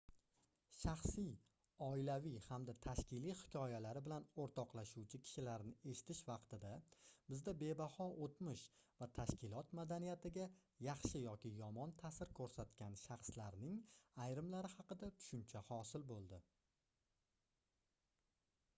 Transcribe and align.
shaxsiy 0.83 1.27
oilaviy 1.87 2.37
hamda 2.45 2.73
tashkiliy 2.85 3.33
hikoyalari 3.41 4.01
bilan 4.07 4.23
oʻrtoqlashuvchi 4.45 5.19
kishilarni 5.27 5.73
eshitish 5.93 6.21
vaqtida 6.29 6.71
bizda 7.33 7.53
bebaho 7.65 8.07
oʻtmish 8.29 8.63
va 9.03 9.09
tashkilot 9.19 9.75
madaniyatiga 9.81 10.47
yaxshi 10.87 11.23
yoki 11.27 11.53
yomon 11.61 11.95
taʼsir 12.01 12.33
koʻrsatgan 12.41 12.97
shaxslarning 13.03 13.79
ayrimlari 14.27 14.73
haqida 14.79 15.11
tushuncha 15.21 15.63
hosil 15.69 16.09
boʻldi 16.15 16.41